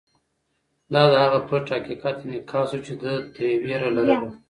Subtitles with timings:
[0.93, 4.29] دا د هغه پټ حقیقت انعکاس و چې ده ترې وېره لرله.